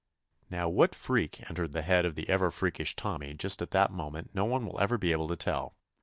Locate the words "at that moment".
3.61-4.33